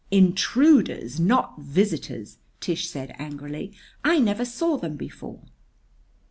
[0.09, 3.71] "Intruders, not visitors!" Tish said angrily.
[4.03, 5.41] "I never saw them before."